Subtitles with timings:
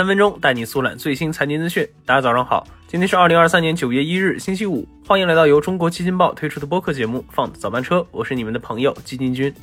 [0.00, 1.86] 三分钟带你速览最新财经资讯。
[2.06, 4.88] 大家早上好，今天是二零二三年九月一日，星期五。
[5.06, 9.54] 欢迎来到由中国基金报推出的播客节目《放早班车》，我是你们的朋友基金君。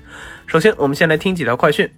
[0.46, 1.90] 首先，我们先来听几条快讯。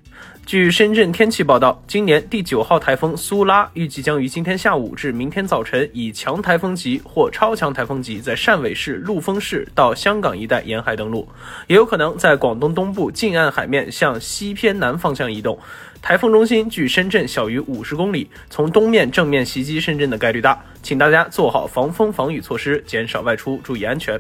[0.46, 11.30] 据深圳天气报道，今年第九号台风苏拉预计将于今天下午至明天早晨以强台风级或超强台风级在汕尾市、陆丰市到香港一带沿海登陆，
[11.68, 15.60] 也有可能在广东东部近岸海面向西偏南方向移动。
[16.02, 24.20] 台风中心距深圳小于五十公里，从东面正面袭击深圳的概率大，请大家做好防风防雨措施，减少外出，注意安全。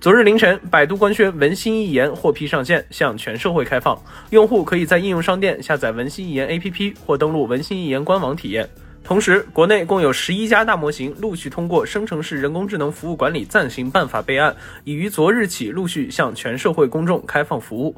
[0.00, 8.66] 昨日凌晨，百度官宣文心一言获批上线，向全社会开放，用户可以在应用商店下载文心一言 APP 或登录文心一言官网体验。
[9.04, 17.94] 同时，国内共有十一家大模型陆续通过生成式人工智能服务管理暂行办法备案，已于昨日起陆续向全社会公众开放服务。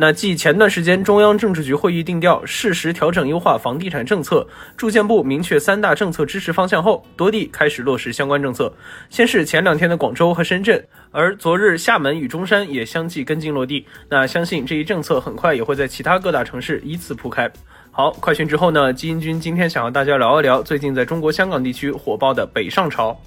[0.00, 4.46] 那继前段时间中央政治局会议定调适时调整优化房地产政策，
[4.76, 8.72] 住建部明确三大政策支持方向后，多地开始落实相关政策。
[9.10, 13.84] 先是前两天的广州和深圳，而昨日厦门与中山也相继跟进落地。
[14.08, 17.50] 那相信这一政策很快也会在其他各大城市依次铺开。
[17.98, 18.92] 好，快讯之后呢？
[18.92, 23.20] 基因君今天想和大家聊一聊最近在中国香港地区火爆的北上潮。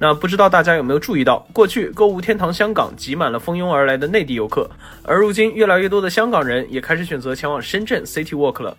[0.00, 4.68] 那不知道大家有没有注意到，过去购物天堂香港挤满了蜂拥而来的内地游客，
[5.04, 8.76] 而如今越来越多的香港人也开始选择前往深圳 City Walk 了。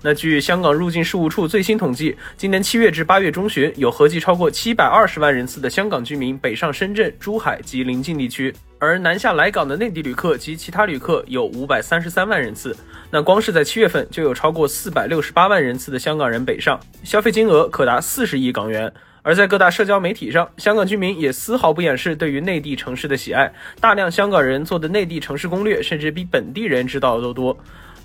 [0.00, 8.54] 那据香港入境事务处最新统计，今年七月至八月中旬，有合计超过七百二十万人次的香港居民北上深圳、珠海及邻近地区。
[8.78, 12.76] 而南下来港的内地旅客及其他旅客有五百三十三万人次，
[13.10, 18.92] 那光是在七月份就有超过四百六十八万人次的香港人北上，消费金额可达四十亿港元。
[19.22, 27.58] 而在各大社交媒体上，香港居民也丝毫不掩饰对于内地城市的喜爱，大量香港人做的内地城市攻略，甚至比本地人知道的都多。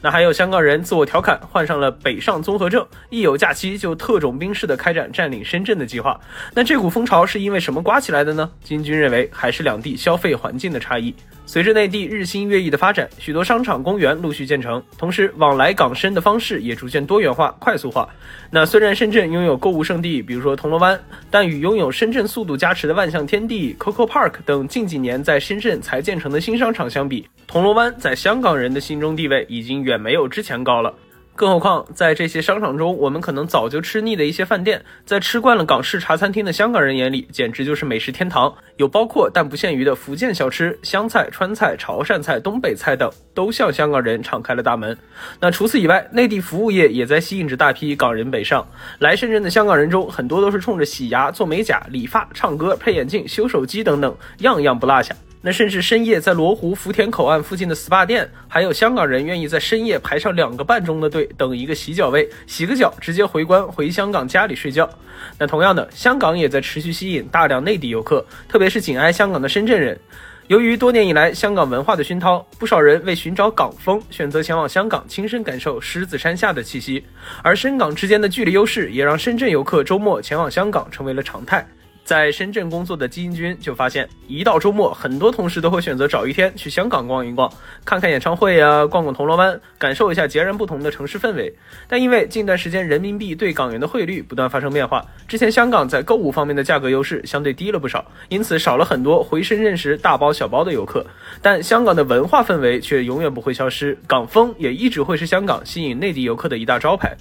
[0.03, 6.19] 那还有香港人自我调侃，患上了北上综合症，一有假期就特种兵式的开展占领深圳的计划。
[6.53, 8.51] 那这股风潮是因为什么刮起来的呢？
[8.61, 11.15] 金军认为还是两地消费环境的差异。
[11.45, 18.09] 随着内地日新月异的发展，许多商场、公园陆续建成，同时往来港深的方式也逐渐多元化、快速化。
[18.49, 20.99] 那虽然深圳拥有购物圣地，比如说铜锣湾，
[21.29, 30.93] 但与拥有深圳速度加持的万象天地、Coco Park 等近几年在深圳才建成的新商场相比，铜锣湾在香港人的心中地位已经远没有之前高了。
[31.35, 38.53] 更何况，在这些商场中，我们可能早就吃腻的一些饭店，在吃惯了港式茶餐厅的香港人眼里，简直就是美食天堂。
[38.77, 44.95] 有包括但不限于的福建小吃、湘菜、川菜、潮汕菜、东北菜等，都向香港人敞开了大门。
[45.39, 48.67] 那除此以外，内地服务业也在吸引着大批港人北上。
[48.99, 55.15] 来深圳的香港人中，很多都是冲着洗牙、做美甲、理发、唱歌、配眼镜、修手机等等，样样不落下。
[55.45, 64.89] 那甚至深夜在罗湖福田口岸附近的 SPA 店，还有香港人愿意在深夜排上两个半钟的队等一个洗脚位，洗个脚直接回关回香港家里睡觉。
[65.37, 69.99] 那同样的，香港也在持续吸引大量内地游客，特别是紧挨香港的深圳人。
[70.47, 77.03] 由于多年以来香港文化的熏陶，不少人为寻找港风，选择前往香港亲身感受狮子山下的气息。
[77.41, 81.67] 而深港之间的距离优势，也让深圳游客周末前往香港成为了常态。
[82.03, 87.51] 在深圳工作的基金君就发现，一到周末，很多同事都会选择找一天去香港逛一逛，
[87.85, 91.55] 看看演唱会啊，逛逛铜锣湾，感受一下截然不同的城市氛围。
[91.87, 101.05] 但因为近段时间人民币对港元的汇率不断发生变化，之前香港在购物方面的价格优势相对低了不少，因此少了很多回深圳时大包小包的游客。
[101.41, 107.15] 但香港的文化氛围却永远不会消失，港风也一直会是香港吸引内地游客的一大招牌。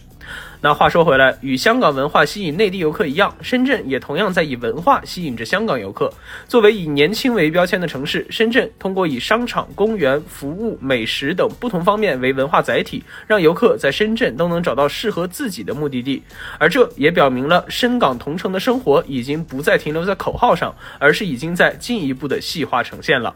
[0.64, 6.08] 那话说回来，与香港文化吸引内地游客一样，深圳也同样在以文化吸引着香港游客。
[6.46, 16.22] 作为以年轻为标签的城市，深圳通过以商场、公园、服务、美食等不同方面为文化载体，让游客在深圳都能找到适合自己的目的地。
[16.58, 23.34] 而这也表明了深港同城的生活已经不再停留在口号上，而是已经在进一步的细化呈现了。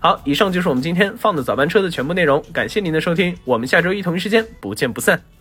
[0.00, 5.37] 好，以上就是我们今天放的早班车的全部内容，感谢您的收听，我们下周一同一时间不见不散。